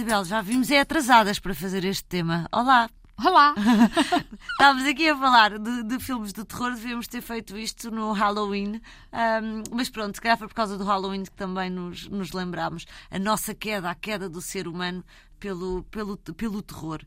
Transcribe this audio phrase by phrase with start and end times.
[0.00, 2.48] Isabel, já vimos é atrasadas para fazer este tema.
[2.50, 2.88] Olá!
[3.22, 3.54] Olá!
[4.52, 8.80] Estávamos aqui a falar de, de, filmes de terror, devíamos ter feito isto no Halloween,
[9.12, 12.86] um, mas pronto, se calhar foi por causa do Halloween que também nos, nos lembramos.
[13.10, 15.04] A nossa queda, a queda do ser humano
[15.38, 17.02] pelo, pelo, pelo terror.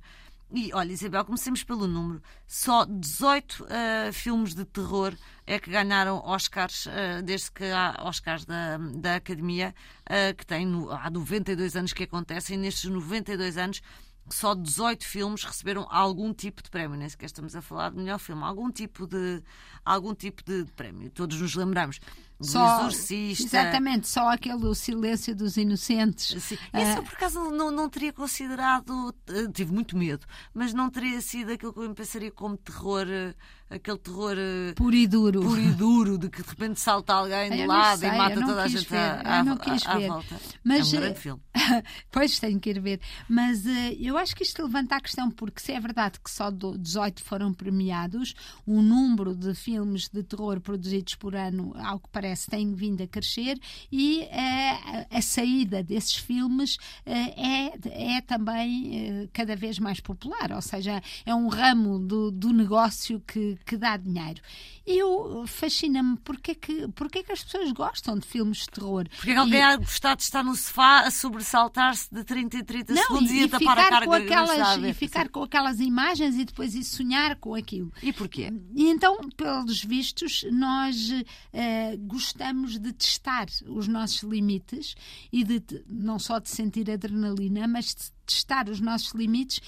[0.51, 2.21] E olha, Isabel, comecemos pelo número.
[2.45, 5.15] Só 18 uh, filmes de terror
[5.47, 9.73] é que ganharam Oscars uh, desde que há Oscars da, da Academia,
[10.05, 13.81] uh, que tem no, há 92 anos que acontecem, nestes 92 anos
[14.29, 18.19] só 18 filmes receberam algum tipo de prémio, nem sequer estamos a falar de melhor
[18.19, 19.43] filme, algum tipo de,
[19.83, 21.09] algum tipo de prémio.
[21.09, 21.99] Todos nos lembramos
[22.39, 23.43] do só, Exorcista.
[23.43, 26.41] Exatamente, só aquele o silêncio dos inocentes.
[26.41, 26.55] Sim.
[26.55, 31.21] Isso uh, por acaso não, não teria considerado, eh, tive muito medo, mas não teria
[31.21, 33.33] sido aquilo que eu pensaria como terror, eh,
[33.69, 34.35] aquele terror
[34.75, 38.09] puro e duro, puro e duro de que de repente salta alguém de lado sei,
[38.09, 40.39] e mata toda a gente ver, à, à, à, volta.
[40.63, 41.41] Mas, é um grande filme.
[42.11, 42.99] pois tenho que ir ver.
[43.27, 46.49] Mas uh, eu acho que isto levanta a questão, porque se é verdade que só
[46.51, 48.33] 18 foram premiados,
[48.65, 53.07] o número de filmes de terror produzidos por ano, ao que parece, tem vindo a
[53.07, 53.59] crescer
[53.91, 60.61] e uh, a saída desses filmes uh, é, é também cada vez mais popular, ou
[60.61, 64.41] seja, é um ramo do, do negócio que, que dá dinheiro.
[64.85, 68.67] E eu fascina-me porque é, que, porque é que as pessoas gostam de filmes de
[68.67, 69.07] terror.
[69.15, 71.11] Porque é alguém gostar de estar no sofá a
[71.53, 74.13] sobressalar-se de 30 em 30 Não, segundos e, e, e a tapar a carga com
[74.13, 77.91] aquelas, E ficar com aquelas imagens e depois ir sonhar com aquilo.
[78.01, 78.51] E porquê?
[78.75, 84.95] E então, pelos vistos, nós uh, gostamos de testar os nossos limites
[85.31, 89.61] e de não só de sentir adrenalina, mas de testar os nossos limites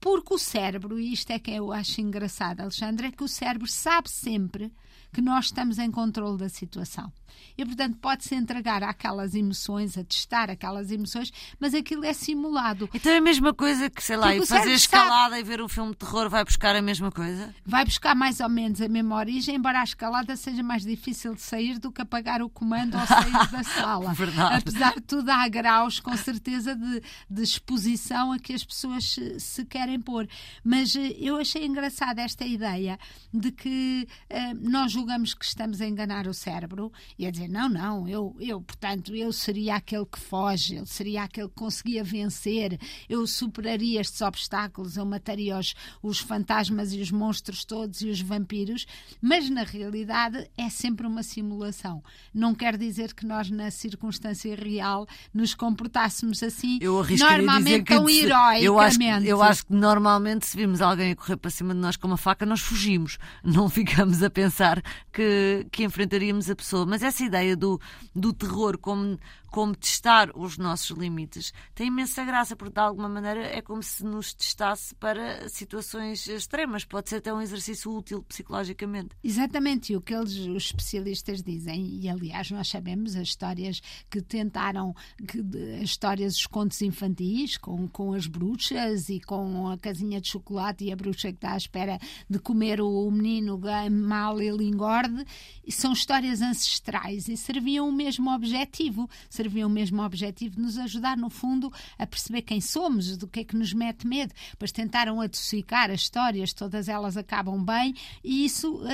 [0.00, 3.66] porque o cérebro, e isto é que eu acho engraçado, Alexandre, é que o cérebro
[3.66, 4.72] sabe sempre
[5.12, 7.12] que nós estamos em controle da situação.
[7.56, 12.88] E, portanto, pode-se entregar àquelas emoções, a testar aquelas emoções, mas aquilo é simulado.
[12.94, 15.40] Então é a mesma coisa que, sei lá, fazer escalada sabe...
[15.40, 17.52] e ver um filme de terror vai buscar a mesma coisa?
[17.66, 21.42] Vai buscar mais ou menos a mesma origem, embora a escalada seja mais difícil de
[21.42, 24.12] sair do que apagar o comando ou sair da sala.
[24.14, 24.58] Verdade.
[24.58, 29.40] Apesar de tudo, há graus, com certeza, de, de exposição a que as pessoas se,
[29.40, 30.28] se querem pôr.
[30.62, 32.98] Mas eh, eu achei engraçada esta ideia
[33.32, 37.68] de que uh, nós julgamos que estamos a enganar o cérebro e a dizer, não,
[37.68, 42.78] não, eu, eu, portanto, eu seria aquele que foge, eu seria aquele que conseguia vencer,
[43.08, 48.20] eu superaria estes obstáculos, eu mataria os, os fantasmas e os monstros todos e os
[48.20, 48.86] vampiros,
[49.22, 52.02] mas na realidade é sempre uma simulação.
[52.34, 58.18] Não quer dizer que nós, na circunstância real, nos comportássemos assim, eu normalmente tão de,
[58.18, 58.64] heroicamente.
[58.64, 61.96] Eu acho, eu acho que normalmente, se vimos alguém a correr para cima de nós
[61.96, 63.16] com uma faca, nós fugimos.
[63.44, 64.82] Não ficamos a pensar
[65.12, 66.86] que, que enfrentaríamos a pessoa.
[66.86, 67.80] Mas essa ideia do,
[68.14, 69.18] do terror como
[69.50, 74.04] como testar os nossos limites, tem imensa graça, porque de alguma maneira é como se
[74.04, 76.84] nos testasse para situações extremas.
[76.84, 79.16] Pode ser até um exercício útil psicologicamente.
[79.24, 84.20] Exatamente, e o que eles, os especialistas dizem, e aliás nós sabemos as histórias que
[84.20, 84.94] tentaram,
[85.26, 85.42] que,
[85.76, 90.84] as histórias, os contos infantis, com, com as bruxas e com a casinha de chocolate
[90.84, 93.60] e a bruxa que está à espera de comer o menino
[93.90, 95.24] mal ele engorde,
[95.68, 101.16] são histórias ancestrais e serviam o mesmo objetivo serviam o mesmo objetivo de nos ajudar,
[101.16, 104.32] no fundo, a perceber quem somos, do que é que nos mete medo.
[104.50, 108.88] Depois tentaram adocicar as histórias, todas elas acabam bem, e isso uh,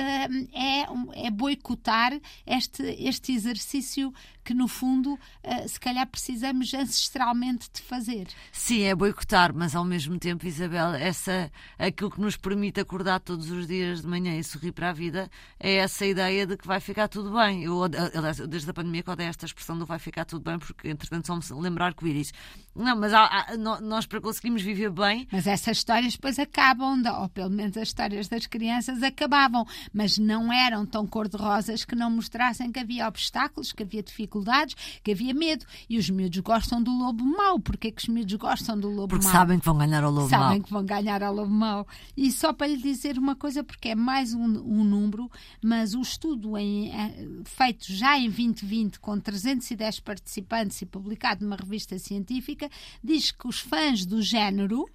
[0.53, 4.13] é, é boicotar este, este exercício
[4.43, 8.27] que, no fundo, uh, se calhar precisamos ancestralmente de fazer.
[8.51, 13.49] Sim, é boicotar, mas ao mesmo tempo, Isabel, essa, aquilo que nos permite acordar todos
[13.49, 15.29] os dias de manhã e sorrir para a vida
[15.59, 17.63] é essa ideia de que vai ficar tudo bem.
[17.63, 20.59] Eu, aliás, desde a pandemia que odeio esta expressão do vai ficar tudo tudo bem,
[20.59, 22.33] porque entretanto só me lembrar que o Iris.
[22.75, 25.27] Não, mas há, há, nós para conseguirmos viver bem.
[25.31, 30.51] Mas essas histórias depois acabam, ou pelo menos as histórias das crianças acabavam, mas não
[30.51, 35.65] eram tão cor-de-rosas que não mostrassem que havia obstáculos, que havia dificuldades, que havia medo.
[35.89, 37.59] E os miúdos gostam do lobo mau.
[37.59, 39.31] Porquê que os miúdos gostam do lobo porque mau?
[39.31, 40.49] Porque sabem que vão ganhar ao lobo sabem mau.
[40.49, 41.87] Sabem que vão ganhar ao lobo mau.
[42.17, 45.31] E só para lhe dizer uma coisa, porque é mais um, um número,
[45.65, 51.55] mas o estudo em, é, feito já em 2020 com 310 participantes e publicado numa
[51.55, 52.69] revista científica,
[53.03, 54.87] diz que os fãs do género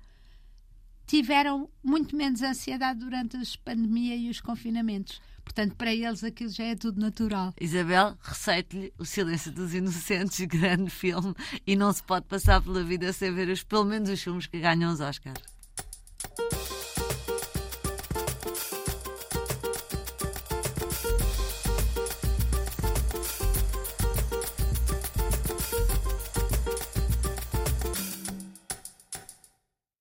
[1.08, 5.20] tiveram muito menos ansiedade durante a pandemia e os confinamentos.
[5.42, 7.52] Portanto, para eles aquilo já é tudo natural.
[7.60, 11.34] Isabel, receite-lhe O Silêncio dos Inocentes, grande filme,
[11.66, 14.60] e não se pode passar pela vida sem ver os, pelo menos os filmes que
[14.60, 15.42] ganham os Oscars.